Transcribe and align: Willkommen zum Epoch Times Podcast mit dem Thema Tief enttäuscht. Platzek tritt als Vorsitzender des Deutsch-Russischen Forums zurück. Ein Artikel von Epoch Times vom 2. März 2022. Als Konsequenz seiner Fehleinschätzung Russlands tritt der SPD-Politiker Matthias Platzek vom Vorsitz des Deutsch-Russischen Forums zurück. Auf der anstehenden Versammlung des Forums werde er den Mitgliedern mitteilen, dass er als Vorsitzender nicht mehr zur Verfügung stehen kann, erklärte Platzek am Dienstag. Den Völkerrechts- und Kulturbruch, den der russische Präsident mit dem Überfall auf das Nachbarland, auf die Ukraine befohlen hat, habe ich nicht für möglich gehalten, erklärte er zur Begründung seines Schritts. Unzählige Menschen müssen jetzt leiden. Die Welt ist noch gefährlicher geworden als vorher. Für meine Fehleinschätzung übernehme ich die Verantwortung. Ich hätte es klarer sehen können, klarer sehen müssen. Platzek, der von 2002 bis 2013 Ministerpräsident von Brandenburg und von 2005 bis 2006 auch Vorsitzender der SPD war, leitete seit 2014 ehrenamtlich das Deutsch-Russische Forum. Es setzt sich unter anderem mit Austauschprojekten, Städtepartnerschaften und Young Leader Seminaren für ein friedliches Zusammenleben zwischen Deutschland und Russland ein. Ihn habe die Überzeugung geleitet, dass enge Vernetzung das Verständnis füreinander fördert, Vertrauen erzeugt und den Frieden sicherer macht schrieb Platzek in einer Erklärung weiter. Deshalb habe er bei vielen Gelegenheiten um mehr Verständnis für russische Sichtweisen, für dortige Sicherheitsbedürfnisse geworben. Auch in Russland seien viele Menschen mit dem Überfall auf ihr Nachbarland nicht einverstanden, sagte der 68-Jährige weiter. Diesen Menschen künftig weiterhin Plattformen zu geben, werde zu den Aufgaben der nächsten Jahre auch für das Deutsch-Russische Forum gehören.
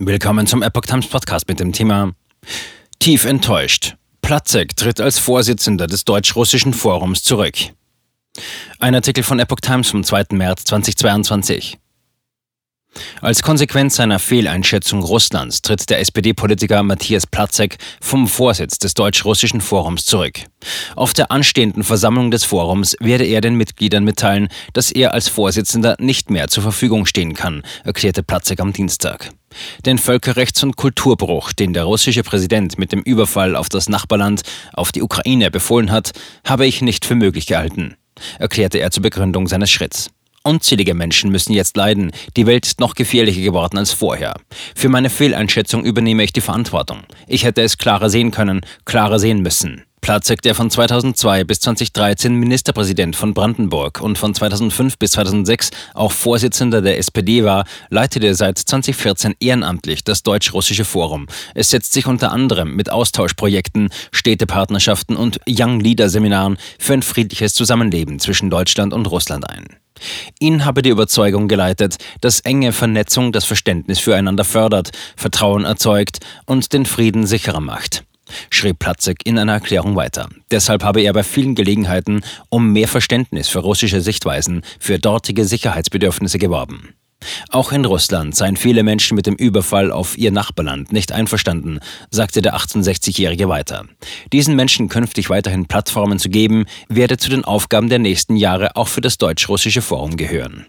Willkommen 0.00 0.44
zum 0.48 0.60
Epoch 0.64 0.82
Times 0.82 1.06
Podcast 1.06 1.46
mit 1.46 1.60
dem 1.60 1.72
Thema 1.72 2.14
Tief 2.98 3.24
enttäuscht. 3.24 3.94
Platzek 4.22 4.74
tritt 4.74 5.00
als 5.00 5.20
Vorsitzender 5.20 5.86
des 5.86 6.04
Deutsch-Russischen 6.04 6.74
Forums 6.74 7.22
zurück. 7.22 7.54
Ein 8.80 8.96
Artikel 8.96 9.22
von 9.22 9.38
Epoch 9.38 9.60
Times 9.60 9.90
vom 9.90 10.02
2. 10.02 10.24
März 10.32 10.64
2022. 10.64 11.78
Als 13.20 13.42
Konsequenz 13.42 13.96
seiner 13.96 14.18
Fehleinschätzung 14.18 15.02
Russlands 15.02 15.62
tritt 15.62 15.88
der 15.88 16.00
SPD-Politiker 16.00 16.82
Matthias 16.82 17.26
Platzek 17.26 17.78
vom 18.00 18.28
Vorsitz 18.28 18.78
des 18.78 18.94
Deutsch-Russischen 18.94 19.60
Forums 19.60 20.04
zurück. 20.04 20.40
Auf 20.96 21.12
der 21.12 21.30
anstehenden 21.30 21.84
Versammlung 21.84 22.30
des 22.30 22.44
Forums 22.44 22.96
werde 23.00 23.24
er 23.24 23.40
den 23.40 23.54
Mitgliedern 23.54 24.04
mitteilen, 24.04 24.48
dass 24.72 24.90
er 24.90 25.14
als 25.14 25.28
Vorsitzender 25.28 25.96
nicht 25.98 26.30
mehr 26.30 26.48
zur 26.48 26.62
Verfügung 26.62 27.06
stehen 27.06 27.34
kann, 27.34 27.62
erklärte 27.84 28.22
Platzek 28.22 28.60
am 28.60 28.72
Dienstag. 28.72 29.30
Den 29.86 29.98
Völkerrechts- 29.98 30.64
und 30.64 30.76
Kulturbruch, 30.76 31.52
den 31.52 31.72
der 31.72 31.84
russische 31.84 32.24
Präsident 32.24 32.78
mit 32.78 32.92
dem 32.92 33.00
Überfall 33.00 33.56
auf 33.56 33.68
das 33.68 33.88
Nachbarland, 33.88 34.42
auf 34.72 34.92
die 34.92 35.02
Ukraine 35.02 35.50
befohlen 35.50 35.92
hat, 35.92 36.12
habe 36.44 36.66
ich 36.66 36.82
nicht 36.82 37.04
für 37.04 37.14
möglich 37.14 37.46
gehalten, 37.46 37.96
erklärte 38.38 38.78
er 38.78 38.90
zur 38.90 39.02
Begründung 39.02 39.46
seines 39.46 39.70
Schritts. 39.70 40.10
Unzählige 40.46 40.92
Menschen 40.92 41.30
müssen 41.30 41.54
jetzt 41.54 41.74
leiden. 41.74 42.12
Die 42.36 42.46
Welt 42.46 42.66
ist 42.66 42.78
noch 42.78 42.94
gefährlicher 42.94 43.40
geworden 43.40 43.78
als 43.78 43.92
vorher. 43.92 44.34
Für 44.74 44.90
meine 44.90 45.08
Fehleinschätzung 45.08 45.86
übernehme 45.86 46.22
ich 46.22 46.34
die 46.34 46.42
Verantwortung. 46.42 46.98
Ich 47.26 47.44
hätte 47.44 47.62
es 47.62 47.78
klarer 47.78 48.10
sehen 48.10 48.30
können, 48.30 48.60
klarer 48.84 49.18
sehen 49.18 49.40
müssen. 49.40 49.84
Platzek, 50.02 50.42
der 50.42 50.54
von 50.54 50.68
2002 50.68 51.44
bis 51.44 51.60
2013 51.60 52.34
Ministerpräsident 52.34 53.16
von 53.16 53.32
Brandenburg 53.32 54.02
und 54.02 54.18
von 54.18 54.34
2005 54.34 54.98
bis 54.98 55.12
2006 55.12 55.70
auch 55.94 56.12
Vorsitzender 56.12 56.82
der 56.82 56.98
SPD 56.98 57.42
war, 57.42 57.64
leitete 57.88 58.34
seit 58.34 58.58
2014 58.58 59.36
ehrenamtlich 59.40 60.04
das 60.04 60.22
Deutsch-Russische 60.22 60.84
Forum. 60.84 61.26
Es 61.54 61.70
setzt 61.70 61.94
sich 61.94 62.06
unter 62.06 62.32
anderem 62.32 62.76
mit 62.76 62.90
Austauschprojekten, 62.90 63.88
Städtepartnerschaften 64.12 65.16
und 65.16 65.40
Young 65.48 65.80
Leader 65.80 66.10
Seminaren 66.10 66.58
für 66.78 66.92
ein 66.92 67.02
friedliches 67.02 67.54
Zusammenleben 67.54 68.18
zwischen 68.18 68.50
Deutschland 68.50 68.92
und 68.92 69.06
Russland 69.06 69.48
ein. 69.48 69.83
Ihn 70.40 70.64
habe 70.64 70.82
die 70.82 70.90
Überzeugung 70.90 71.48
geleitet, 71.48 71.96
dass 72.20 72.40
enge 72.40 72.72
Vernetzung 72.72 73.32
das 73.32 73.44
Verständnis 73.44 74.00
füreinander 74.00 74.44
fördert, 74.44 74.90
Vertrauen 75.16 75.64
erzeugt 75.64 76.20
und 76.46 76.72
den 76.72 76.86
Frieden 76.86 77.26
sicherer 77.26 77.60
macht 77.60 78.04
schrieb 78.50 78.78
Platzek 78.78 79.18
in 79.24 79.38
einer 79.38 79.52
Erklärung 79.52 79.96
weiter. 79.96 80.28
Deshalb 80.50 80.82
habe 80.82 81.00
er 81.00 81.12
bei 81.12 81.22
vielen 81.22 81.54
Gelegenheiten 81.54 82.22
um 82.48 82.72
mehr 82.72 82.88
Verständnis 82.88 83.48
für 83.48 83.60
russische 83.60 84.00
Sichtweisen, 84.00 84.62
für 84.78 84.98
dortige 84.98 85.44
Sicherheitsbedürfnisse 85.44 86.38
geworben. 86.38 86.94
Auch 87.50 87.72
in 87.72 87.84
Russland 87.84 88.34
seien 88.34 88.56
viele 88.56 88.82
Menschen 88.82 89.14
mit 89.16 89.26
dem 89.26 89.34
Überfall 89.34 89.90
auf 89.90 90.16
ihr 90.18 90.32
Nachbarland 90.32 90.92
nicht 90.92 91.12
einverstanden, 91.12 91.80
sagte 92.10 92.42
der 92.42 92.56
68-Jährige 92.56 93.48
weiter. 93.48 93.84
Diesen 94.32 94.56
Menschen 94.56 94.88
künftig 94.88 95.30
weiterhin 95.30 95.66
Plattformen 95.66 96.18
zu 96.18 96.28
geben, 96.28 96.66
werde 96.88 97.16
zu 97.16 97.30
den 97.30 97.44
Aufgaben 97.44 97.88
der 97.88 97.98
nächsten 97.98 98.36
Jahre 98.36 98.76
auch 98.76 98.88
für 98.88 99.00
das 99.00 99.18
Deutsch-Russische 99.18 99.82
Forum 99.82 100.16
gehören. 100.16 100.66